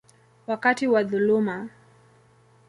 wakati 0.47 0.87
wa 0.87 1.03
dhuluma. 1.03 1.69